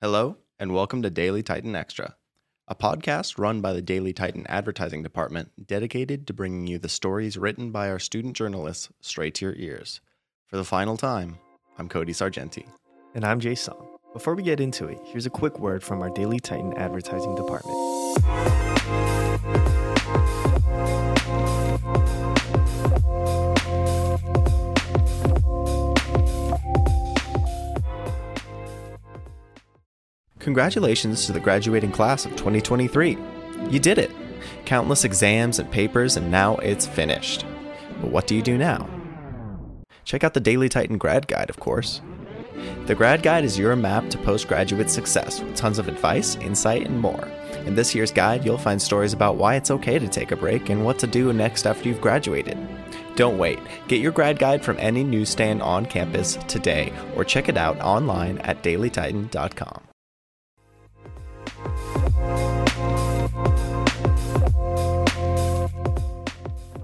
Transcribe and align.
Hello, 0.00 0.36
and 0.60 0.72
welcome 0.72 1.02
to 1.02 1.10
Daily 1.10 1.42
Titan 1.42 1.74
Extra, 1.74 2.14
a 2.68 2.76
podcast 2.76 3.36
run 3.36 3.60
by 3.60 3.72
the 3.72 3.82
Daily 3.82 4.12
Titan 4.12 4.46
Advertising 4.46 5.02
Department 5.02 5.50
dedicated 5.66 6.24
to 6.28 6.32
bringing 6.32 6.68
you 6.68 6.78
the 6.78 6.88
stories 6.88 7.36
written 7.36 7.72
by 7.72 7.90
our 7.90 7.98
student 7.98 8.36
journalists 8.36 8.90
straight 9.00 9.34
to 9.34 9.46
your 9.46 9.56
ears. 9.56 10.00
For 10.46 10.56
the 10.56 10.62
final 10.62 10.96
time, 10.96 11.38
I'm 11.78 11.88
Cody 11.88 12.12
Sargenti. 12.12 12.64
And 13.16 13.24
I'm 13.24 13.40
Jay 13.40 13.56
Song. 13.56 13.88
Before 14.12 14.36
we 14.36 14.44
get 14.44 14.60
into 14.60 14.86
it, 14.86 15.00
here's 15.02 15.26
a 15.26 15.30
quick 15.30 15.58
word 15.58 15.82
from 15.82 16.00
our 16.00 16.10
Daily 16.10 16.38
Titan 16.38 16.74
Advertising 16.74 17.34
Department. 17.34 17.74
Congratulations 30.48 31.26
to 31.26 31.32
the 31.32 31.40
graduating 31.40 31.92
class 31.92 32.24
of 32.24 32.30
2023. 32.30 33.18
You 33.68 33.78
did 33.78 33.98
it. 33.98 34.10
Countless 34.64 35.04
exams 35.04 35.58
and 35.58 35.70
papers, 35.70 36.16
and 36.16 36.30
now 36.30 36.56
it's 36.56 36.86
finished. 36.86 37.44
But 38.00 38.10
what 38.10 38.26
do 38.26 38.34
you 38.34 38.40
do 38.40 38.56
now? 38.56 38.88
Check 40.06 40.24
out 40.24 40.32
the 40.32 40.40
Daily 40.40 40.70
Titan 40.70 40.96
Grad 40.96 41.28
Guide, 41.28 41.50
of 41.50 41.60
course. 41.60 42.00
The 42.86 42.94
Grad 42.94 43.22
Guide 43.22 43.44
is 43.44 43.58
your 43.58 43.76
map 43.76 44.08
to 44.08 44.16
postgraduate 44.16 44.88
success 44.88 45.38
with 45.38 45.54
tons 45.54 45.78
of 45.78 45.86
advice, 45.86 46.36
insight, 46.36 46.86
and 46.86 46.98
more. 46.98 47.28
In 47.66 47.74
this 47.74 47.94
year's 47.94 48.10
guide, 48.10 48.42
you'll 48.42 48.56
find 48.56 48.80
stories 48.80 49.12
about 49.12 49.36
why 49.36 49.56
it's 49.56 49.70
okay 49.70 49.98
to 49.98 50.08
take 50.08 50.32
a 50.32 50.36
break 50.36 50.70
and 50.70 50.82
what 50.82 50.98
to 51.00 51.06
do 51.06 51.30
next 51.34 51.66
after 51.66 51.90
you've 51.90 52.00
graduated. 52.00 52.56
Don't 53.16 53.36
wait. 53.36 53.58
Get 53.86 54.00
your 54.00 54.12
grad 54.12 54.38
guide 54.38 54.64
from 54.64 54.78
any 54.80 55.04
newsstand 55.04 55.60
on 55.60 55.84
campus 55.84 56.38
today 56.48 56.90
or 57.16 57.22
check 57.22 57.50
it 57.50 57.58
out 57.58 57.78
online 57.80 58.38
at 58.38 58.62
dailytitan.com. 58.62 59.87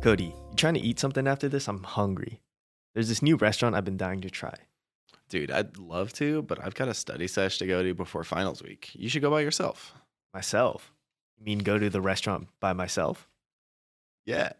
Cody, 0.04 0.34
you 0.50 0.56
trying 0.56 0.74
to 0.74 0.80
eat 0.80 1.00
something 1.00 1.26
after 1.26 1.48
this? 1.48 1.66
I'm 1.66 1.82
hungry. 1.82 2.42
There's 2.92 3.08
this 3.08 3.22
new 3.22 3.36
restaurant 3.36 3.74
I've 3.74 3.86
been 3.86 3.96
dying 3.96 4.20
to 4.20 4.28
try. 4.28 4.54
Dude, 5.30 5.50
I'd 5.50 5.78
love 5.78 6.12
to, 6.14 6.42
but 6.42 6.62
I've 6.62 6.74
got 6.74 6.88
a 6.88 6.94
study 6.94 7.26
sesh 7.26 7.56
to 7.56 7.66
go 7.66 7.82
to 7.82 7.94
before 7.94 8.22
finals 8.22 8.62
week. 8.62 8.90
You 8.92 9.08
should 9.08 9.22
go 9.22 9.30
by 9.30 9.40
yourself. 9.40 9.94
Myself? 10.34 10.92
You 11.38 11.46
mean 11.46 11.60
go 11.60 11.78
to 11.78 11.88
the 11.88 12.02
restaurant 12.02 12.48
by 12.60 12.74
myself? 12.74 13.30
Yeah. 14.26 14.52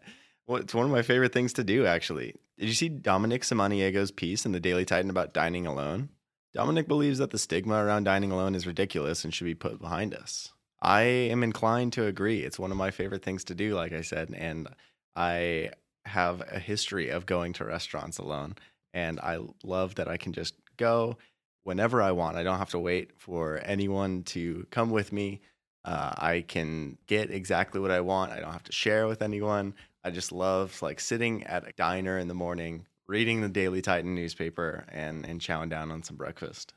Well, 0.47 0.61
it's 0.61 0.73
one 0.73 0.85
of 0.85 0.91
my 0.91 1.03
favorite 1.03 1.31
things 1.31 1.53
to 1.53 1.63
do, 1.63 1.85
actually. 1.85 2.33
Did 2.57 2.67
you 2.67 2.73
see 2.73 2.89
Dominic 2.89 3.43
Samaniego's 3.43 4.09
piece 4.09 4.47
in 4.47 4.51
the 4.51 4.59
Daily 4.59 4.83
Titan 4.83 5.11
about 5.11 5.35
dining 5.35 5.67
alone? 5.67 6.09
Dominic 6.55 6.87
believes 6.87 7.19
that 7.19 7.29
the 7.29 7.37
stigma 7.37 7.85
around 7.85 8.05
dining 8.05 8.31
alone 8.31 8.55
is 8.55 8.65
ridiculous 8.65 9.23
and 9.23 9.31
should 9.31 9.45
be 9.45 9.53
put 9.53 9.79
behind 9.79 10.15
us. 10.15 10.53
I 10.81 11.03
am 11.03 11.43
inclined 11.43 11.93
to 11.93 12.07
agree. 12.07 12.39
It's 12.39 12.57
one 12.57 12.71
of 12.71 12.77
my 12.77 12.89
favorite 12.89 13.21
things 13.21 13.43
to 13.43 13.53
do, 13.53 13.75
like 13.75 13.93
I 13.93 14.01
said, 14.01 14.33
and 14.35 14.67
I 15.15 15.71
have 16.05 16.41
a 16.51 16.59
history 16.59 17.09
of 17.09 17.25
going 17.25 17.53
to 17.53 17.65
restaurants 17.65 18.17
alone. 18.17 18.55
And 18.93 19.19
I 19.19 19.39
love 19.63 19.95
that 19.95 20.07
I 20.07 20.17
can 20.17 20.33
just 20.33 20.55
go 20.77 21.17
whenever 21.63 22.01
I 22.01 22.11
want. 22.11 22.37
I 22.37 22.43
don't 22.43 22.59
have 22.59 22.69
to 22.71 22.79
wait 22.79 23.11
for 23.17 23.59
anyone 23.63 24.23
to 24.23 24.65
come 24.69 24.91
with 24.91 25.11
me. 25.11 25.41
Uh, 25.83 26.13
I 26.17 26.45
can 26.47 26.97
get 27.07 27.29
exactly 27.29 27.79
what 27.79 27.91
I 27.91 28.01
want. 28.01 28.31
I 28.31 28.39
don't 28.39 28.53
have 28.53 28.63
to 28.63 28.71
share 28.71 29.07
with 29.07 29.21
anyone. 29.21 29.73
I 30.03 30.11
just 30.11 30.31
love 30.31 30.81
like 30.81 30.99
sitting 30.99 31.43
at 31.43 31.67
a 31.67 31.73
diner 31.73 32.17
in 32.17 32.27
the 32.27 32.33
morning, 32.33 32.85
reading 33.07 33.41
the 33.41 33.49
Daily 33.49 33.81
Titan 33.81 34.15
newspaper, 34.15 34.85
and 34.91 35.25
and 35.25 35.39
chowing 35.39 35.69
down 35.69 35.91
on 35.91 36.01
some 36.01 36.15
breakfast. 36.15 36.73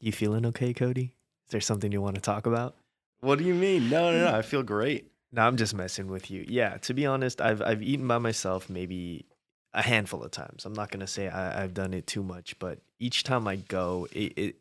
You 0.00 0.10
feeling 0.10 0.44
okay, 0.46 0.72
Cody? 0.72 1.14
Is 1.46 1.50
there 1.50 1.60
something 1.60 1.92
you 1.92 2.00
want 2.00 2.16
to 2.16 2.20
talk 2.20 2.46
about? 2.46 2.76
What 3.20 3.38
do 3.38 3.44
you 3.44 3.54
mean? 3.54 3.88
No, 3.88 4.10
no, 4.10 4.30
no. 4.30 4.36
I 4.36 4.42
feel 4.42 4.64
great. 4.64 5.11
No, 5.32 5.42
I'm 5.42 5.56
just 5.56 5.74
messing 5.74 6.08
with 6.08 6.30
you. 6.30 6.44
Yeah, 6.46 6.76
to 6.78 6.94
be 6.94 7.06
honest, 7.06 7.40
I've 7.40 7.62
I've 7.62 7.82
eaten 7.82 8.06
by 8.06 8.18
myself 8.18 8.68
maybe 8.68 9.24
a 9.72 9.82
handful 9.82 10.22
of 10.22 10.30
times. 10.30 10.66
I'm 10.66 10.74
not 10.74 10.90
gonna 10.90 11.06
say 11.06 11.28
I, 11.28 11.62
I've 11.62 11.74
done 11.74 11.94
it 11.94 12.06
too 12.06 12.22
much, 12.22 12.58
but 12.58 12.80
each 12.98 13.24
time 13.24 13.48
I 13.48 13.56
go, 13.56 14.06
it, 14.12 14.32
it 14.36 14.56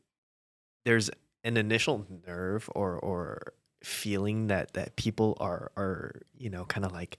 there's 0.85 1.09
an 1.43 1.57
initial 1.57 2.05
nerve 2.27 2.69
or 2.75 2.97
or 2.97 3.53
feeling 3.83 4.47
that 4.47 4.73
that 4.73 4.95
people 4.95 5.37
are 5.39 5.71
are 5.77 6.21
you 6.37 6.49
know 6.49 6.65
kind 6.65 6.85
of 6.85 6.91
like 6.93 7.17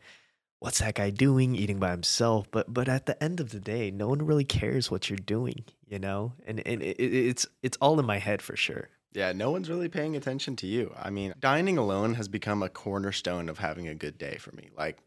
what's 0.60 0.78
that 0.81 0.94
guy 0.94 1.10
doing 1.10 1.56
eating 1.56 1.78
by 1.78 1.91
himself 1.91 2.47
but 2.53 2.72
but 2.72 2.88
at 2.88 3.06
the 3.06 3.22
end 3.22 3.41
of 3.41 3.50
the 3.50 3.60
day 3.60 3.91
no 3.91 4.09
one 4.09 4.25
really 4.25 4.44
cares 4.44 4.91
what 4.91 5.10
you're 5.10 5.19
doing 5.19 5.65
you 5.88 5.98
know 5.98 6.32
and 6.47 6.60
and 6.66 6.82
it, 6.82 6.97
it's 7.00 7.47
it's 7.62 7.77
all 7.81 7.98
in 8.00 8.06
my 8.06 8.19
head 8.19 8.43
for 8.43 8.56
sure 8.56 8.88
Yeah, 9.15 9.33
no 9.33 9.50
one's 9.50 9.69
really 9.69 9.89
paying 9.89 10.17
attention 10.17 10.56
to 10.56 10.67
you. 10.67 10.95
I 10.99 11.11
mean, 11.11 11.34
dining 11.39 11.77
alone 11.77 12.15
has 12.15 12.28
become 12.28 12.62
a 12.62 12.69
cornerstone 12.69 13.49
of 13.49 13.59
having 13.59 13.89
a 13.89 13.95
good 13.95 14.17
day 14.17 14.37
for 14.39 14.53
me. 14.53 14.71
Like, 14.77 14.99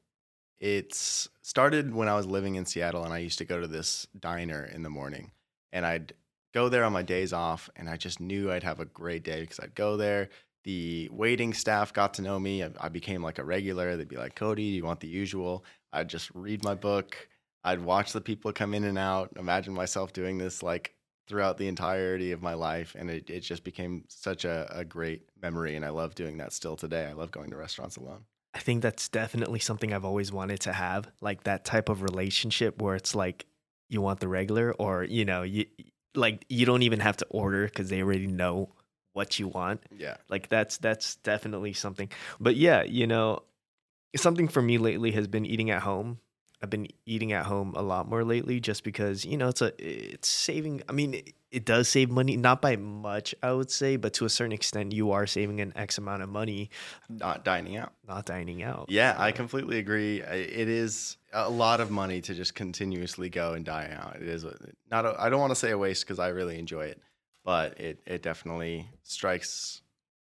it's 0.60 1.28
started 1.42 1.94
when 1.94 2.08
I 2.08 2.16
was 2.16 2.26
living 2.26 2.56
in 2.56 2.66
Seattle 2.66 3.04
and 3.04 3.14
I 3.14 3.18
used 3.20 3.40
to 3.40 3.46
go 3.46 3.60
to 3.60 3.68
this 3.68 4.08
diner 4.18 4.64
in 4.64 4.84
the 4.84 4.90
morning 4.90 5.32
and 5.74 5.86
I'd 5.86 6.14
go 6.54 6.70
there 6.70 6.86
on 6.86 6.94
my 6.94 7.04
days 7.04 7.34
off 7.34 7.70
and 7.76 7.90
I 7.90 7.98
just 7.98 8.20
knew 8.20 8.52
I'd 8.52 8.64
have 8.64 8.80
a 8.80 8.86
great 8.86 9.24
day 9.24 9.42
because 9.42 9.60
I'd 9.60 9.76
go 9.76 9.98
there. 9.98 10.30
The 10.64 11.10
waiting 11.12 11.54
staff 11.54 11.94
got 11.94 12.16
to 12.16 12.22
know 12.22 12.40
me. 12.40 12.64
I, 12.64 12.72
I 12.80 12.90
became 12.90 13.22
like 13.22 13.38
a 13.38 13.44
regular. 13.44 13.98
They'd 13.98 14.08
be 14.08 14.16
like, 14.16 14.36
Cody, 14.36 14.72
do 14.72 14.76
you 14.78 14.86
want 14.86 15.02
the 15.02 15.08
usual? 15.08 15.66
I'd 15.92 16.08
just 16.08 16.32
read 16.34 16.64
my 16.64 16.74
book. 16.74 17.28
I'd 17.64 17.82
watch 17.82 18.14
the 18.14 18.22
people 18.22 18.52
come 18.54 18.74
in 18.74 18.86
and 18.86 18.98
out. 18.98 19.32
Imagine 19.38 19.74
myself 19.74 20.14
doing 20.14 20.38
this 20.38 20.64
like 20.64 20.95
throughout 21.28 21.58
the 21.58 21.68
entirety 21.68 22.32
of 22.32 22.42
my 22.42 22.54
life 22.54 22.96
and 22.98 23.10
it, 23.10 23.30
it 23.30 23.40
just 23.42 23.64
became 23.64 24.04
such 24.08 24.46
a, 24.46 24.68
a 24.72 24.86
great 24.86 25.24
memory 25.42 25.76
and 25.76 25.84
i 25.84 25.90
love 25.90 26.16
doing 26.16 26.38
that 26.38 26.54
still 26.54 26.76
today 26.76 27.06
i 27.06 27.14
love 27.14 27.32
going 27.32 27.50
to 27.50 27.58
restaurants 27.58 27.98
alone 27.98 28.26
I 28.56 28.60
think 28.60 28.82
that's 28.82 29.10
definitely 29.10 29.60
something 29.60 29.92
I've 29.92 30.06
always 30.06 30.32
wanted 30.32 30.62
to 30.62 30.72
have, 30.72 31.10
like 31.20 31.44
that 31.44 31.66
type 31.66 31.90
of 31.90 32.02
relationship 32.02 32.82
where 32.82 32.96
it's 32.96 33.14
like 33.14 33.46
you 33.90 34.00
want 34.00 34.22
the 34.22 34.30
regular, 34.30 34.72
or 34.72 35.04
you 35.04 35.26
know, 35.26 35.44
you 35.44 35.66
like 36.16 36.46
you 36.48 36.66
don't 36.66 36.82
even 36.82 37.02
have 37.02 37.18
to 37.18 37.26
order 37.30 37.66
because 37.66 37.90
they 37.90 38.02
already 38.02 38.28
know 38.28 38.70
what 39.12 39.40
you 39.40 39.50
want. 39.50 39.84
yeah 39.92 40.16
Like 40.30 40.48
that's 40.48 40.78
that's 40.78 41.18
definitely 41.18 41.74
something. 41.74 42.10
But 42.40 42.56
yeah, 42.56 42.84
you 42.84 43.08
know, 43.08 43.44
something 44.16 44.48
for 44.48 44.62
me 44.62 44.78
lately 44.78 45.12
has 45.12 45.28
been 45.28 45.46
eating 45.46 45.70
at 45.70 45.82
home. 45.82 46.20
I've 46.66 46.72
been 46.72 46.88
eating 47.06 47.32
at 47.32 47.46
home 47.46 47.76
a 47.76 47.84
lot 47.84 48.10
more 48.10 48.24
lately, 48.24 48.60
just 48.60 48.84
because 48.84 49.24
you 49.24 49.38
know 49.38 49.50
it's 49.50 49.62
a 49.62 49.72
it's 49.78 50.28
saving. 50.28 50.82
I 50.90 50.94
mean, 50.94 51.14
it, 51.14 51.34
it 51.52 51.64
does 51.64 51.88
save 51.88 52.10
money, 52.10 52.38
not 52.38 52.60
by 52.60 52.76
much, 52.76 53.36
I 53.44 53.54
would 53.54 53.70
say, 53.70 53.98
but 53.98 54.14
to 54.16 54.26
a 54.26 54.30
certain 54.30 54.52
extent, 54.52 54.92
you 54.92 55.12
are 55.12 55.28
saving 55.28 55.62
an 55.62 55.74
X 55.76 56.00
amount 56.00 56.24
of 56.24 56.30
money. 56.30 56.72
Not 57.08 57.46
dining 57.46 57.78
out. 57.78 57.94
Not 58.08 58.26
dining 58.26 58.64
out. 58.64 58.88
yeah 58.90 59.14
i 59.20 59.32
completely 59.32 59.78
agree. 59.78 60.22
It 60.22 60.68
is 60.68 61.18
a 61.32 61.48
lot 61.48 61.82
of 61.82 61.92
money 61.92 62.20
to 62.22 62.34
just 62.34 62.56
continuously 62.56 63.30
go 63.30 63.54
and 63.54 63.64
dine 63.64 63.92
out. 63.92 64.16
It 64.16 64.28
is 64.28 64.44
not 64.90 65.06
I 65.06 65.28
i 65.28 65.30
don't 65.30 65.40
want 65.40 65.52
to 65.52 65.56
say 65.56 65.70
a 65.70 65.78
waste 65.78 66.04
because 66.04 66.18
i 66.18 66.30
really 66.30 66.58
enjoy 66.58 66.86
it 66.86 67.00
but 67.44 67.80
it, 67.80 68.00
it 68.08 68.24
definitely 68.24 68.90
strikes 69.04 69.82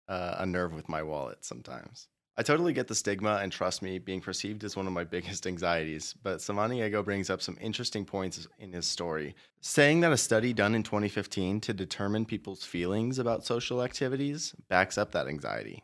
uh, 0.09 0.37
a 0.39 0.45
nerve 0.45 0.73
with 0.73 0.89
my 0.89 1.03
wallet 1.03 1.45
sometimes 1.45 2.07
I 2.37 2.43
totally 2.43 2.71
get 2.71 2.87
the 2.87 2.95
stigma, 2.95 3.39
and 3.41 3.51
trust 3.51 3.81
me, 3.81 3.99
being 3.99 4.21
perceived 4.21 4.63
is 4.63 4.75
one 4.75 4.87
of 4.87 4.93
my 4.93 5.03
biggest 5.15 5.45
anxieties. 5.45 6.15
But 6.23 6.37
Samaniego 6.37 7.03
brings 7.03 7.29
up 7.29 7.41
some 7.41 7.57
interesting 7.59 8.05
points 8.05 8.47
in 8.57 8.73
his 8.73 8.87
story, 8.87 9.35
saying 9.59 9.99
that 10.01 10.11
a 10.11 10.17
study 10.17 10.53
done 10.53 10.73
in 10.73 10.83
2015 10.83 11.59
to 11.61 11.73
determine 11.73 12.25
people's 12.25 12.63
feelings 12.63 13.19
about 13.19 13.45
social 13.45 13.83
activities 13.83 14.55
backs 14.69 14.97
up 14.97 15.11
that 15.11 15.27
anxiety. 15.27 15.83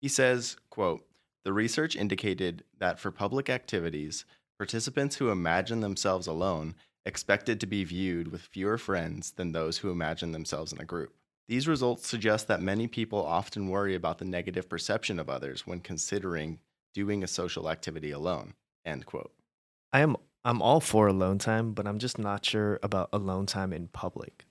He 0.00 0.08
says, 0.08 0.56
quote, 0.70 1.06
the 1.44 1.52
research 1.52 1.94
indicated 1.94 2.64
that 2.78 2.98
for 2.98 3.10
public 3.10 3.48
activities, 3.48 4.24
participants 4.58 5.16
who 5.16 5.30
imagine 5.30 5.80
themselves 5.80 6.26
alone 6.26 6.74
expected 7.06 7.60
to 7.60 7.66
be 7.66 7.84
viewed 7.84 8.28
with 8.28 8.40
fewer 8.40 8.78
friends 8.78 9.32
than 9.32 9.52
those 9.52 9.78
who 9.78 9.90
imagine 9.90 10.32
themselves 10.32 10.72
in 10.72 10.80
a 10.80 10.84
group. 10.84 11.14
These 11.48 11.68
results 11.68 12.06
suggest 12.06 12.48
that 12.48 12.62
many 12.62 12.86
people 12.86 13.24
often 13.24 13.68
worry 13.68 13.94
about 13.94 14.18
the 14.18 14.24
negative 14.24 14.68
perception 14.68 15.18
of 15.18 15.28
others 15.28 15.66
when 15.66 15.80
considering 15.80 16.58
doing 16.94 17.22
a 17.22 17.28
social 17.28 17.68
activity 17.68 18.10
alone. 18.10 18.54
End 18.84 19.04
quote. 19.04 19.32
I 19.92 20.00
am 20.00 20.16
I'm 20.46 20.60
all 20.60 20.80
for 20.80 21.06
alone 21.06 21.38
time, 21.38 21.72
but 21.72 21.86
I'm 21.86 21.98
just 21.98 22.18
not 22.18 22.44
sure 22.44 22.78
about 22.82 23.08
alone 23.12 23.46
time 23.46 23.72
in 23.72 23.88
public. 23.88 24.44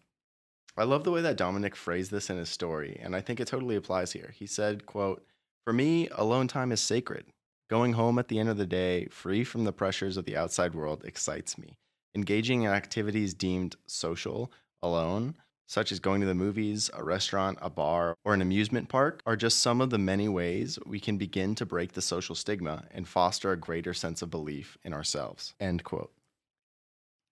I 0.75 0.85
love 0.85 1.03
the 1.03 1.11
way 1.11 1.21
that 1.21 1.37
Dominic 1.37 1.75
phrased 1.75 2.09
this 2.09 2.31
in 2.31 2.37
his 2.37 2.49
story, 2.49 2.99
and 2.99 3.15
I 3.15 3.21
think 3.21 3.39
it 3.39 3.47
totally 3.47 3.75
applies 3.75 4.11
here. 4.11 4.33
He 4.33 4.47
said, 4.47 4.87
quote, 4.87 5.23
For 5.65 5.71
me, 5.71 6.09
alone 6.09 6.47
time 6.47 6.71
is 6.71 6.81
sacred. 6.81 7.25
Going 7.69 7.93
home 7.93 8.17
at 8.17 8.27
the 8.27 8.39
end 8.39 8.49
of 8.49 8.57
the 8.57 8.65
day, 8.65 9.05
free 9.11 9.43
from 9.43 9.65
the 9.65 9.71
pressures 9.71 10.17
of 10.17 10.25
the 10.25 10.35
outside 10.35 10.73
world, 10.73 11.03
excites 11.05 11.59
me. 11.59 11.77
Engaging 12.15 12.63
in 12.63 12.71
activities 12.71 13.35
deemed 13.35 13.75
social 13.85 14.51
alone, 14.81 15.35
such 15.67 15.91
as 15.91 15.99
going 15.99 16.21
to 16.21 16.27
the 16.27 16.35
movies, 16.35 16.89
a 16.93 17.03
restaurant, 17.03 17.57
a 17.61 17.69
bar, 17.69 18.15
or 18.23 18.33
an 18.33 18.41
amusement 18.41 18.89
park, 18.89 19.21
are 19.25 19.35
just 19.35 19.59
some 19.59 19.81
of 19.81 19.89
the 19.89 19.97
many 19.97 20.27
ways 20.27 20.77
we 20.85 20.99
can 20.99 21.17
begin 21.17 21.55
to 21.55 21.65
break 21.65 21.93
the 21.93 22.01
social 22.01 22.35
stigma 22.35 22.83
and 22.91 23.07
foster 23.07 23.51
a 23.51 23.57
greater 23.57 23.93
sense 23.93 24.21
of 24.21 24.29
belief 24.29 24.77
in 24.83 24.93
ourselves. 24.93 25.53
End 25.59 25.83
quote. 25.83 26.11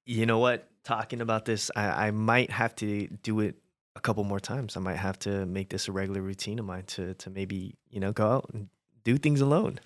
You 0.05 0.25
know 0.25 0.39
what? 0.39 0.67
Talking 0.83 1.21
about 1.21 1.45
this, 1.45 1.69
I, 1.75 2.07
I 2.07 2.11
might 2.11 2.49
have 2.51 2.75
to 2.77 3.07
do 3.07 3.39
it 3.41 3.55
a 3.95 3.99
couple 3.99 4.23
more 4.23 4.39
times. 4.39 4.75
I 4.77 4.79
might 4.79 4.97
have 4.97 5.19
to 5.19 5.45
make 5.45 5.69
this 5.69 5.87
a 5.87 5.91
regular 5.91 6.21
routine 6.21 6.59
of 6.59 6.65
mine 6.65 6.83
to 6.87 7.13
to 7.15 7.29
maybe 7.29 7.75
you 7.89 7.99
know 7.99 8.11
go 8.11 8.27
out 8.27 8.49
and 8.53 8.69
do 9.03 9.17
things 9.17 9.41
alone. 9.41 9.79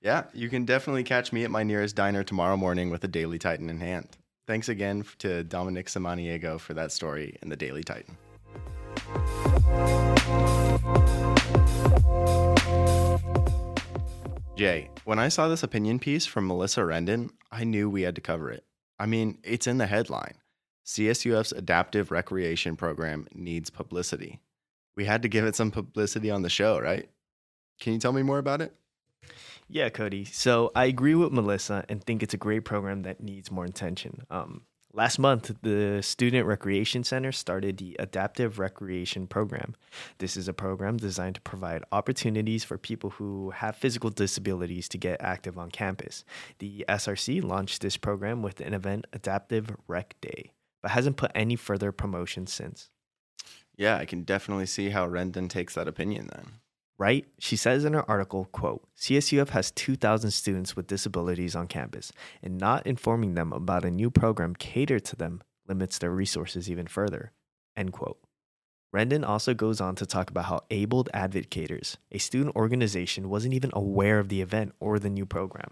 Yeah, 0.00 0.24
you 0.32 0.48
can 0.48 0.64
definitely 0.64 1.04
catch 1.04 1.32
me 1.32 1.44
at 1.44 1.50
my 1.50 1.62
nearest 1.62 1.94
diner 1.94 2.24
tomorrow 2.24 2.56
morning 2.56 2.90
with 2.90 3.04
a 3.04 3.08
Daily 3.08 3.38
Titan 3.38 3.68
in 3.68 3.80
hand. 3.80 4.08
Thanks 4.46 4.68
again 4.68 5.04
to 5.18 5.44
Dominic 5.44 5.86
Samaniego 5.86 6.58
for 6.58 6.74
that 6.74 6.92
story 6.92 7.36
in 7.42 7.48
the 7.48 7.56
Daily 7.56 7.84
Titan. 7.84 8.16
Jay, 14.56 14.90
when 15.04 15.18
I 15.18 15.28
saw 15.28 15.48
this 15.48 15.62
opinion 15.62 15.98
piece 15.98 16.26
from 16.26 16.46
Melissa 16.46 16.80
Rendon, 16.80 17.30
I 17.50 17.64
knew 17.64 17.88
we 17.88 18.02
had 18.02 18.14
to 18.16 18.20
cover 18.20 18.50
it. 18.50 18.64
I 18.98 19.06
mean, 19.06 19.38
it's 19.42 19.66
in 19.66 19.78
the 19.78 19.86
headline. 19.86 20.34
CSUF's 20.84 21.52
adaptive 21.52 22.10
recreation 22.10 22.76
program 22.76 23.26
needs 23.32 23.70
publicity. 23.70 24.40
We 24.96 25.04
had 25.04 25.22
to 25.22 25.28
give 25.28 25.44
it 25.44 25.56
some 25.56 25.70
publicity 25.70 26.30
on 26.30 26.42
the 26.42 26.50
show, 26.50 26.78
right? 26.78 27.08
Can 27.80 27.94
you 27.94 27.98
tell 27.98 28.12
me 28.12 28.22
more 28.22 28.38
about 28.38 28.60
it? 28.60 28.74
Yeah, 29.72 29.88
Cody. 29.88 30.24
So 30.24 30.72
I 30.74 30.86
agree 30.86 31.14
with 31.14 31.32
Melissa 31.32 31.84
and 31.88 32.02
think 32.02 32.22
it's 32.22 32.34
a 32.34 32.38
great 32.38 32.64
program 32.64 33.02
that 33.02 33.22
needs 33.22 33.50
more 33.50 33.64
attention. 33.64 34.22
Um, 34.30 34.62
Last 34.92 35.20
month, 35.20 35.54
the 35.62 36.02
Student 36.02 36.48
Recreation 36.48 37.04
Center 37.04 37.30
started 37.30 37.76
the 37.76 37.94
Adaptive 38.00 38.58
Recreation 38.58 39.28
Program. 39.28 39.76
This 40.18 40.36
is 40.36 40.48
a 40.48 40.52
program 40.52 40.96
designed 40.96 41.36
to 41.36 41.40
provide 41.42 41.84
opportunities 41.92 42.64
for 42.64 42.76
people 42.76 43.10
who 43.10 43.50
have 43.50 43.76
physical 43.76 44.10
disabilities 44.10 44.88
to 44.88 44.98
get 44.98 45.22
active 45.22 45.56
on 45.56 45.70
campus. 45.70 46.24
The 46.58 46.84
SRC 46.88 47.44
launched 47.44 47.82
this 47.82 47.96
program 47.96 48.42
with 48.42 48.60
an 48.60 48.74
event, 48.74 49.06
Adaptive 49.12 49.76
Rec 49.86 50.20
Day, 50.20 50.50
but 50.82 50.90
hasn't 50.90 51.16
put 51.16 51.30
any 51.36 51.54
further 51.54 51.92
promotion 51.92 52.48
since. 52.48 52.90
Yeah, 53.76 53.96
I 53.96 54.06
can 54.06 54.24
definitely 54.24 54.66
see 54.66 54.90
how 54.90 55.08
Rendon 55.08 55.48
takes 55.48 55.76
that 55.76 55.86
opinion 55.86 56.30
then 56.34 56.54
right? 57.00 57.26
She 57.38 57.56
says 57.56 57.86
in 57.86 57.94
her 57.94 58.08
article, 58.08 58.44
quote, 58.52 58.86
CSUF 58.98 59.48
has 59.48 59.70
2,000 59.70 60.32
students 60.32 60.76
with 60.76 60.86
disabilities 60.86 61.56
on 61.56 61.66
campus, 61.66 62.12
and 62.42 62.58
not 62.58 62.86
informing 62.86 63.34
them 63.34 63.54
about 63.54 63.86
a 63.86 63.90
new 63.90 64.10
program 64.10 64.54
catered 64.54 65.06
to 65.06 65.16
them 65.16 65.40
limits 65.66 65.98
their 65.98 66.10
resources 66.10 66.70
even 66.70 66.86
further, 66.86 67.32
end 67.74 67.94
quote. 67.94 68.18
Rendon 68.94 69.26
also 69.26 69.54
goes 69.54 69.80
on 69.80 69.94
to 69.94 70.04
talk 70.04 70.28
about 70.28 70.44
how 70.44 70.60
Abled 70.70 71.08
Advocators, 71.14 71.96
a 72.12 72.18
student 72.18 72.54
organization, 72.54 73.30
wasn't 73.30 73.54
even 73.54 73.70
aware 73.72 74.18
of 74.18 74.28
the 74.28 74.42
event 74.42 74.74
or 74.78 74.98
the 74.98 75.08
new 75.08 75.24
program. 75.24 75.70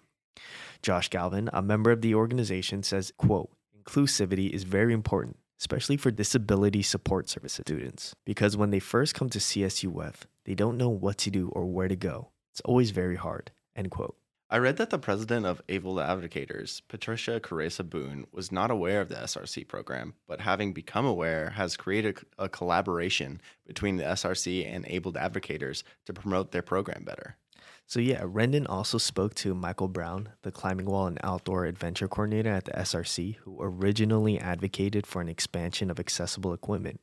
Josh 0.80 1.10
Galvin, 1.10 1.50
a 1.52 1.60
member 1.60 1.90
of 1.90 2.00
the 2.00 2.14
organization, 2.14 2.82
says, 2.82 3.12
quote, 3.19 3.50
inclusivity 3.78 4.48
is 4.48 4.64
very 4.64 4.94
important, 4.94 5.36
especially 5.60 5.98
for 5.98 6.10
disability 6.10 6.80
support 6.80 7.28
service 7.28 7.52
students, 7.52 8.14
because 8.25 8.56
when 8.56 8.70
they 8.70 8.78
first 8.78 9.14
come 9.14 9.28
to 9.28 9.38
CSUF, 9.38 10.22
they 10.49 10.55
don't 10.55 10.79
know 10.79 10.89
what 10.89 11.19
to 11.19 11.31
do 11.31 11.50
or 11.50 11.67
where 11.67 11.89
to 11.89 11.95
go. 11.95 12.31
It's 12.53 12.62
always 12.62 12.91
very 12.91 13.17
hard. 13.17 13.50
End 13.77 13.91
quote. 13.91 14.17
I 14.49 14.56
read 14.56 14.79
that 14.79 14.89
the 14.89 14.99
president 14.99 15.45
of 15.45 15.61
Abled 15.69 15.99
Advocators, 15.99 16.81
Patricia 16.89 17.39
Caressa 17.39 17.87
Boone, 17.87 18.27
was 18.33 18.50
not 18.50 18.71
aware 18.71 19.03
of 19.03 19.11
the 19.11 19.17
SRC 19.17 19.69
program, 19.69 20.15
but 20.27 20.41
having 20.41 20.73
become 20.73 21.05
aware, 21.05 21.50
has 21.50 21.77
created 21.77 22.21
a 22.39 22.49
collaboration 22.49 23.43
between 23.67 23.99
the 23.99 24.05
SRC 24.05 24.67
and 24.67 24.87
Abled 24.89 25.17
Advocators 25.17 25.83
to 26.06 26.15
promote 26.15 26.53
their 26.53 26.62
program 26.62 27.05
better. 27.05 27.37
So, 27.85 28.00
yeah, 28.00 28.23
Rendon 28.23 28.65
also 28.71 28.97
spoke 28.97 29.35
to 29.35 29.55
Michael 29.55 29.89
Brown, 29.89 30.31
the 30.41 30.50
climbing 30.50 30.87
wall 30.87 31.09
and 31.09 31.21
outdoor 31.23 31.67
adventure 31.67 32.09
coordinator 32.09 32.53
at 32.53 32.65
the 32.65 32.73
SRC, 32.73 33.37
who 33.37 33.59
originally 33.61 34.39
advocated 34.39 35.06
for 35.06 35.21
an 35.21 35.29
expansion 35.29 35.91
of 35.91 36.00
accessible 36.00 36.55
equipment. 36.55 37.03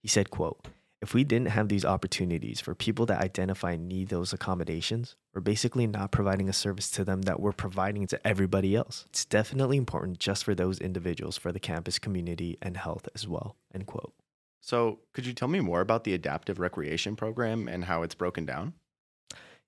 He 0.00 0.08
said, 0.08 0.30
quote, 0.30 0.66
if 1.02 1.14
we 1.14 1.24
didn't 1.24 1.48
have 1.48 1.68
these 1.68 1.84
opportunities 1.84 2.60
for 2.60 2.76
people 2.76 3.04
that 3.06 3.20
identify 3.20 3.72
and 3.72 3.88
need 3.88 4.08
those 4.08 4.32
accommodations, 4.32 5.16
we're 5.34 5.40
basically 5.40 5.88
not 5.88 6.12
providing 6.12 6.48
a 6.48 6.52
service 6.52 6.92
to 6.92 7.04
them 7.04 7.22
that 7.22 7.40
we're 7.40 7.52
providing 7.52 8.06
to 8.06 8.26
everybody 8.26 8.76
else. 8.76 9.04
It's 9.08 9.24
definitely 9.24 9.78
important 9.78 10.20
just 10.20 10.44
for 10.44 10.54
those 10.54 10.78
individuals, 10.78 11.36
for 11.36 11.50
the 11.50 11.58
campus 11.58 11.98
community 11.98 12.56
and 12.62 12.76
health 12.76 13.08
as 13.16 13.26
well. 13.26 13.56
End 13.74 13.86
quote. 13.86 14.14
So, 14.60 15.00
could 15.12 15.26
you 15.26 15.32
tell 15.32 15.48
me 15.48 15.58
more 15.58 15.80
about 15.80 16.04
the 16.04 16.14
adaptive 16.14 16.60
recreation 16.60 17.16
program 17.16 17.66
and 17.66 17.86
how 17.86 18.04
it's 18.04 18.14
broken 18.14 18.46
down? 18.46 18.74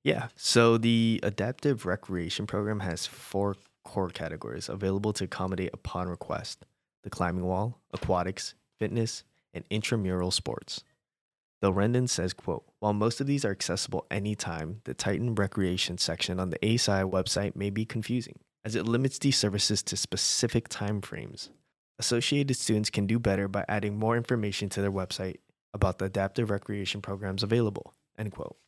Yeah. 0.04 0.28
So, 0.36 0.78
the 0.78 1.18
adaptive 1.24 1.84
recreation 1.84 2.46
program 2.46 2.78
has 2.80 3.06
four 3.06 3.56
core 3.84 4.10
categories 4.10 4.68
available 4.68 5.12
to 5.14 5.24
accommodate 5.24 5.70
upon 5.74 6.08
request 6.08 6.64
the 7.02 7.10
climbing 7.10 7.44
wall, 7.44 7.80
aquatics, 7.92 8.54
fitness, 8.78 9.24
and 9.52 9.64
intramural 9.68 10.30
sports. 10.30 10.84
Though 11.64 11.72
Rendon 11.72 12.10
says, 12.10 12.34
quote, 12.34 12.62
while 12.80 12.92
most 12.92 13.22
of 13.22 13.26
these 13.26 13.42
are 13.42 13.50
accessible 13.50 14.06
anytime, 14.10 14.82
the 14.84 14.92
Titan 14.92 15.34
Recreation 15.34 15.96
section 15.96 16.38
on 16.38 16.50
the 16.50 16.58
ASI 16.62 17.08
website 17.08 17.56
may 17.56 17.70
be 17.70 17.86
confusing, 17.86 18.38
as 18.66 18.76
it 18.76 18.84
limits 18.84 19.18
these 19.18 19.38
services 19.38 19.82
to 19.84 19.96
specific 19.96 20.68
time 20.68 21.00
frames. 21.00 21.48
Associated 21.98 22.54
students 22.58 22.90
can 22.90 23.06
do 23.06 23.18
better 23.18 23.48
by 23.48 23.64
adding 23.66 23.98
more 23.98 24.14
information 24.14 24.68
to 24.68 24.82
their 24.82 24.92
website 24.92 25.36
about 25.72 25.96
the 25.96 26.04
adaptive 26.04 26.50
recreation 26.50 27.00
programs 27.00 27.42
available. 27.42 27.94
End 28.18 28.32
quote. 28.32 28.58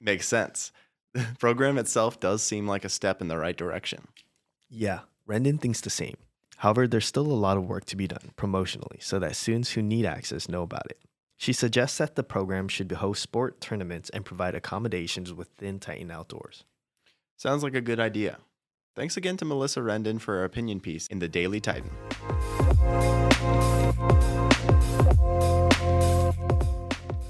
Makes 0.00 0.28
sense. 0.28 0.70
The 1.14 1.26
program 1.40 1.78
itself 1.78 2.20
does 2.20 2.44
seem 2.44 2.68
like 2.68 2.84
a 2.84 2.88
step 2.88 3.20
in 3.20 3.26
the 3.26 3.38
right 3.38 3.56
direction. 3.56 4.06
Yeah, 4.70 5.00
Rendon 5.28 5.60
thinks 5.60 5.80
the 5.80 5.90
same. 5.90 6.16
However, 6.58 6.86
there's 6.86 7.06
still 7.06 7.26
a 7.26 7.34
lot 7.34 7.56
of 7.56 7.66
work 7.66 7.86
to 7.86 7.96
be 7.96 8.06
done 8.06 8.30
promotionally 8.36 9.02
so 9.02 9.18
that 9.18 9.34
students 9.34 9.72
who 9.72 9.82
need 9.82 10.06
access 10.06 10.48
know 10.48 10.62
about 10.62 10.88
it. 10.88 11.00
She 11.36 11.52
suggests 11.52 11.98
that 11.98 12.14
the 12.14 12.22
program 12.22 12.66
should 12.68 12.90
host 12.90 13.22
sport 13.22 13.60
tournaments 13.60 14.08
and 14.10 14.24
provide 14.24 14.54
accommodations 14.54 15.32
within 15.32 15.78
Titan 15.78 16.10
Outdoors. 16.10 16.64
Sounds 17.36 17.62
like 17.62 17.74
a 17.74 17.82
good 17.82 18.00
idea. 18.00 18.38
Thanks 18.94 19.18
again 19.18 19.36
to 19.36 19.44
Melissa 19.44 19.80
Rendon 19.80 20.18
for 20.18 20.36
her 20.36 20.44
opinion 20.44 20.80
piece 20.80 21.06
in 21.08 21.18
the 21.18 21.28
Daily 21.28 21.60
Titan. 21.60 21.90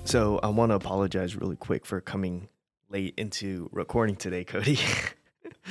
So, 0.05 0.39
I 0.41 0.49
want 0.49 0.71
to 0.71 0.77
apologize 0.77 1.35
really 1.35 1.57
quick 1.57 1.85
for 1.85 2.01
coming 2.01 2.49
late 2.89 3.15
into 3.17 3.69
recording 3.73 4.15
today, 4.15 4.45
Cody. 4.45 4.79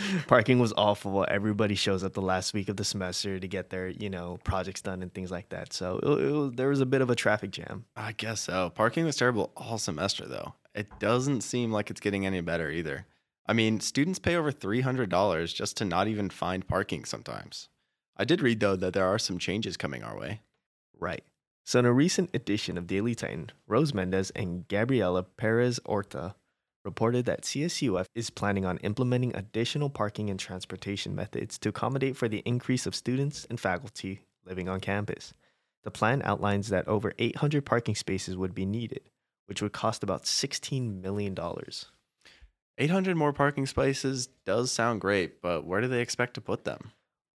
parking 0.27 0.59
was 0.59 0.73
awful. 0.77 1.25
Everybody 1.29 1.75
shows 1.75 2.03
up 2.03 2.13
the 2.13 2.21
last 2.21 2.53
week 2.53 2.69
of 2.69 2.77
the 2.77 2.83
semester 2.83 3.39
to 3.39 3.47
get 3.47 3.69
their, 3.69 3.87
you 3.87 4.09
know, 4.09 4.39
projects 4.43 4.81
done 4.81 5.01
and 5.01 5.13
things 5.13 5.31
like 5.31 5.49
that. 5.49 5.73
So 5.73 5.99
it, 6.01 6.07
it 6.07 6.31
was, 6.31 6.51
there 6.53 6.69
was 6.69 6.81
a 6.81 6.85
bit 6.85 7.01
of 7.01 7.09
a 7.09 7.15
traffic 7.15 7.51
jam. 7.51 7.85
I 7.95 8.11
guess 8.11 8.41
so. 8.41 8.69
Parking 8.69 9.05
was 9.05 9.15
terrible 9.15 9.51
all 9.55 9.77
semester, 9.77 10.25
though. 10.25 10.53
It 10.73 10.99
doesn't 10.99 11.41
seem 11.41 11.71
like 11.71 11.89
it's 11.89 12.01
getting 12.01 12.25
any 12.25 12.41
better 12.41 12.69
either. 12.69 13.05
I 13.47 13.53
mean, 13.53 13.79
students 13.79 14.19
pay 14.19 14.35
over 14.35 14.51
$300 14.51 15.53
just 15.53 15.77
to 15.77 15.85
not 15.85 16.07
even 16.07 16.29
find 16.29 16.67
parking 16.67 17.05
sometimes. 17.05 17.69
I 18.17 18.25
did 18.25 18.41
read, 18.41 18.59
though, 18.59 18.75
that 18.75 18.93
there 18.93 19.05
are 19.05 19.19
some 19.19 19.37
changes 19.37 19.77
coming 19.77 20.03
our 20.03 20.17
way. 20.17 20.41
Right. 20.97 21.23
So, 21.63 21.79
in 21.79 21.85
a 21.85 21.93
recent 21.93 22.29
edition 22.33 22.77
of 22.77 22.87
Daily 22.87 23.15
Titan, 23.15 23.51
Rose 23.67 23.93
Mendez 23.93 24.31
and 24.31 24.67
Gabriela 24.67 25.23
Perez 25.23 25.79
Orta 25.85 26.35
reported 26.85 27.25
that 27.25 27.41
CSUF 27.41 28.05
is 28.13 28.29
planning 28.29 28.63
on 28.63 28.77
implementing 28.77 29.35
additional 29.35 29.89
parking 29.89 30.29
and 30.29 30.39
transportation 30.39 31.15
methods 31.15 31.57
to 31.57 31.69
accommodate 31.69 32.15
for 32.15 32.29
the 32.29 32.43
increase 32.45 32.85
of 32.85 32.95
students 32.95 33.45
and 33.49 33.59
faculty 33.59 34.21
living 34.45 34.69
on 34.69 34.79
campus. 34.79 35.33
The 35.83 35.91
plan 35.91 36.21
outlines 36.23 36.69
that 36.69 36.87
over 36.87 37.13
800 37.17 37.65
parking 37.65 37.95
spaces 37.95 38.37
would 38.37 38.55
be 38.55 38.65
needed, 38.65 39.01
which 39.47 39.61
would 39.61 39.73
cost 39.73 40.03
about 40.03 40.23
$16 40.23 41.01
million. 41.01 41.37
800 42.77 43.15
more 43.15 43.33
parking 43.33 43.65
spaces 43.65 44.27
does 44.45 44.71
sound 44.71 45.01
great, 45.01 45.41
but 45.41 45.65
where 45.65 45.81
do 45.81 45.87
they 45.87 46.01
expect 46.01 46.35
to 46.35 46.41
put 46.41 46.65
them? 46.65 46.91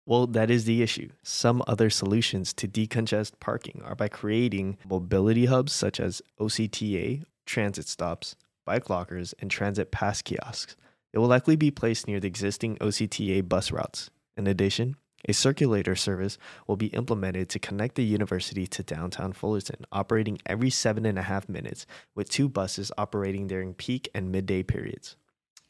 Well, 0.06 0.28
that 0.28 0.50
is 0.50 0.64
the 0.64 0.82
issue. 0.82 1.10
Some 1.24 1.62
other 1.66 1.90
solutions 1.90 2.52
to 2.54 2.68
decongest 2.68 3.32
parking 3.40 3.82
are 3.84 3.96
by 3.96 4.08
creating 4.08 4.78
mobility 4.88 5.46
hubs 5.46 5.72
such 5.72 5.98
as 5.98 6.22
OCTA, 6.40 7.24
transit 7.44 7.88
stops, 7.88 8.36
bike 8.66 8.90
lockers, 8.90 9.34
and 9.38 9.50
transit 9.50 9.90
pass 9.90 10.20
kiosks. 10.20 10.76
It 11.14 11.18
will 11.18 11.28
likely 11.28 11.56
be 11.56 11.70
placed 11.70 12.06
near 12.06 12.20
the 12.20 12.28
existing 12.28 12.76
OCTA 12.76 13.48
bus 13.48 13.72
routes. 13.72 14.10
In 14.36 14.46
addition, 14.46 14.96
a 15.26 15.32
circulator 15.32 15.96
service 15.96 16.36
will 16.66 16.76
be 16.76 16.88
implemented 16.88 17.48
to 17.48 17.58
connect 17.58 17.94
the 17.94 18.04
university 18.04 18.66
to 18.66 18.82
downtown 18.82 19.32
Fullerton, 19.32 19.86
operating 19.90 20.38
every 20.44 20.70
seven 20.70 21.06
and 21.06 21.18
a 21.18 21.22
half 21.22 21.48
minutes, 21.48 21.86
with 22.14 22.28
two 22.28 22.48
buses 22.48 22.92
operating 22.98 23.46
during 23.46 23.72
peak 23.72 24.08
and 24.14 24.30
midday 24.30 24.62
periods. 24.62 25.16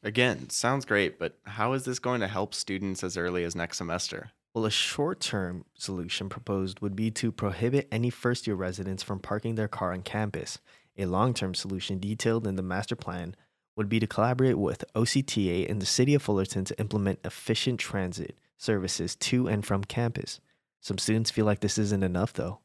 Again, 0.03 0.51
sounds 0.51 0.85
great, 0.85 1.19
but 1.19 1.39
how 1.45 1.73
is 1.73 1.85
this 1.85 1.99
going 1.99 2.21
to 2.21 2.29
help 2.29 2.55
students 2.55 3.03
as 3.03 3.17
early 3.17 3.45
as 3.45 3.57
next 3.57 3.79
semester? 3.79 4.31
Well, 4.53 4.65
a 4.65 4.71
short 4.71 5.21
term 5.21 5.65
solution 5.75 6.29
proposed 6.29 6.81
would 6.81 6.97
be 6.97 7.11
to 7.13 7.31
prohibit 7.31 7.89
any 7.93 8.11
first 8.11 8.47
year 8.47 8.57
residents 8.57 9.03
from 9.03 9.21
parking 9.21 9.55
their 9.55 9.69
car 9.69 9.93
on 9.93 10.03
campus 10.03 10.59
a 10.99 11.07
long 11.07 11.35
term 11.35 11.55
solution 11.55 11.99
detailed 11.99 12.47
in 12.47 12.57
the 12.57 12.63
master 12.63 12.97
plan 12.97 13.35
would 13.77 13.89
be 13.89 14.01
to 14.01 14.07
collaborate 14.07 14.59
with 14.59 14.85
OCTA 14.95 15.71
and 15.71 15.81
the 15.81 15.87
City 15.87 16.15
of 16.15 16.23
Fullerton 16.23 16.65
to 16.65 16.79
implement 16.81 17.19
efficient 17.25 17.79
transit 17.79 18.37
services 18.57 19.15
to 19.17 19.49
and 19.49 19.67
from 19.67 19.85
campus. 19.85 20.41
Some 20.81 20.99
students 20.99 21.31
feel 21.31 21.45
like 21.45 21.61
this 21.61 21.79
isn't 21.79 22.03
enough, 22.03 22.33
though, 22.33 22.61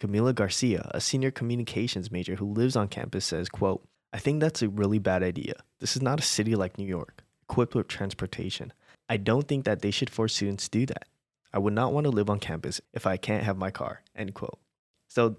Camila 0.00 0.34
Garcia, 0.34 0.90
a 0.92 1.00
senior 1.00 1.30
communications 1.30 2.10
major 2.10 2.36
who 2.36 2.46
lives 2.46 2.76
on 2.76 2.88
campus, 2.88 3.24
says, 3.24 3.48
quote, 3.48 3.86
I 4.12 4.18
think 4.18 4.40
that's 4.40 4.62
a 4.62 4.68
really 4.68 4.98
bad 4.98 5.22
idea. 5.22 5.54
This 5.80 5.96
is 5.96 6.02
not 6.02 6.20
a 6.20 6.22
city 6.22 6.54
like 6.54 6.78
New 6.78 6.86
York, 6.86 7.24
equipped 7.42 7.74
with 7.74 7.88
transportation. 7.88 8.72
I 9.08 9.16
don't 9.16 9.46
think 9.46 9.64
that 9.64 9.82
they 9.82 9.90
should 9.90 10.10
force 10.10 10.34
students 10.34 10.68
to 10.68 10.78
do 10.78 10.86
that. 10.86 11.08
I 11.52 11.58
would 11.58 11.74
not 11.74 11.92
want 11.92 12.04
to 12.04 12.10
live 12.10 12.30
on 12.30 12.38
campus 12.38 12.80
if 12.92 13.06
I 13.06 13.16
can't 13.16 13.44
have 13.44 13.56
my 13.56 13.70
car, 13.70 14.02
end 14.16 14.34
quote. 14.34 14.58
So 15.08 15.36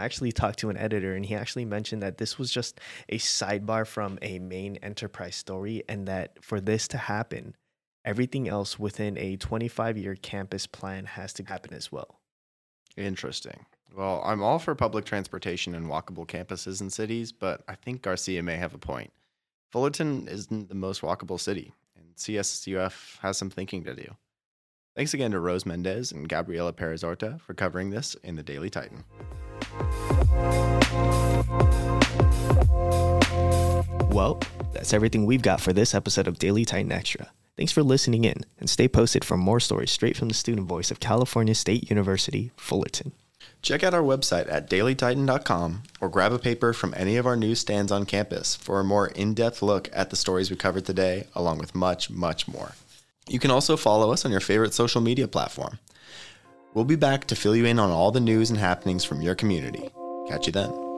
I 0.00 0.04
actually 0.04 0.32
talked 0.32 0.58
to 0.60 0.70
an 0.70 0.78
editor 0.78 1.14
and 1.14 1.26
he 1.26 1.34
actually 1.34 1.66
mentioned 1.66 2.02
that 2.02 2.16
this 2.16 2.38
was 2.38 2.50
just 2.50 2.80
a 3.10 3.18
sidebar 3.18 3.86
from 3.86 4.18
a 4.22 4.38
main 4.38 4.76
enterprise 4.76 5.36
story 5.36 5.82
and 5.88 6.08
that 6.08 6.42
for 6.42 6.58
this 6.58 6.88
to 6.88 6.98
happen, 6.98 7.54
everything 8.04 8.48
else 8.48 8.78
within 8.78 9.18
a 9.18 9.36
25 9.36 9.98
year 9.98 10.14
campus 10.14 10.66
plan 10.66 11.04
has 11.04 11.34
to 11.34 11.44
happen 11.44 11.74
as 11.74 11.92
well. 11.92 12.18
Interesting. 12.96 13.66
Well, 13.94 14.22
I'm 14.24 14.42
all 14.42 14.58
for 14.58 14.74
public 14.74 15.04
transportation 15.04 15.74
and 15.74 15.86
walkable 15.86 16.26
campuses 16.26 16.80
in 16.80 16.88
cities, 16.88 17.30
but 17.30 17.62
I 17.68 17.74
think 17.74 18.02
Garcia 18.02 18.42
may 18.42 18.56
have 18.56 18.74
a 18.74 18.78
point. 18.78 19.12
Fullerton 19.70 20.28
isn't 20.28 20.68
the 20.68 20.74
most 20.74 21.02
walkable 21.02 21.38
city, 21.38 21.74
and 21.96 22.14
CSUF 22.16 23.18
has 23.20 23.36
some 23.36 23.50
thinking 23.50 23.84
to 23.84 23.94
do. 23.94 24.16
Thanks 24.96 25.14
again 25.14 25.32
to 25.32 25.40
Rose 25.40 25.66
Mendez 25.66 26.10
and 26.12 26.28
Gabriela 26.28 26.72
Perez 26.72 27.04
Orta 27.04 27.38
for 27.44 27.54
covering 27.54 27.90
this 27.90 28.14
in 28.22 28.36
the 28.36 28.42
Daily 28.42 28.70
Titan. 28.70 29.04
Well, 34.10 34.40
that's 34.72 34.92
everything 34.92 35.24
we've 35.26 35.42
got 35.42 35.60
for 35.60 35.72
this 35.72 35.94
episode 35.94 36.26
of 36.26 36.38
Daily 36.38 36.64
Titan 36.64 36.92
Extra. 36.92 37.30
Thanks 37.56 37.72
for 37.72 37.82
listening 37.82 38.24
in, 38.24 38.44
and 38.58 38.70
stay 38.70 38.88
posted 38.88 39.24
for 39.24 39.36
more 39.36 39.60
stories 39.60 39.90
straight 39.90 40.16
from 40.16 40.28
the 40.28 40.34
student 40.34 40.66
voice 40.66 40.90
of 40.90 40.98
California 40.98 41.54
State 41.54 41.90
University, 41.90 42.50
Fullerton. 42.56 43.12
Check 43.62 43.84
out 43.84 43.92
our 43.92 44.02
website 44.02 44.50
at 44.50 44.70
dailytitan.com 44.70 45.82
or 46.00 46.08
grab 46.08 46.32
a 46.32 46.38
paper 46.38 46.72
from 46.72 46.94
any 46.96 47.16
of 47.16 47.26
our 47.26 47.36
newsstands 47.36 47.92
on 47.92 48.06
campus 48.06 48.56
for 48.56 48.80
a 48.80 48.84
more 48.84 49.08
in 49.08 49.34
depth 49.34 49.60
look 49.60 49.90
at 49.92 50.08
the 50.08 50.16
stories 50.16 50.50
we 50.50 50.56
covered 50.56 50.86
today, 50.86 51.26
along 51.34 51.58
with 51.58 51.74
much, 51.74 52.08
much 52.08 52.48
more. 52.48 52.72
You 53.28 53.38
can 53.38 53.50
also 53.50 53.76
follow 53.76 54.12
us 54.12 54.24
on 54.24 54.30
your 54.30 54.40
favorite 54.40 54.72
social 54.72 55.02
media 55.02 55.28
platform. 55.28 55.78
We'll 56.74 56.84
be 56.84 56.96
back 56.96 57.26
to 57.26 57.36
fill 57.36 57.56
you 57.56 57.66
in 57.66 57.78
on 57.78 57.90
all 57.90 58.12
the 58.12 58.20
news 58.20 58.50
and 58.50 58.58
happenings 58.58 59.04
from 59.04 59.20
your 59.20 59.34
community. 59.34 59.90
Catch 60.28 60.46
you 60.46 60.52
then. 60.52 60.89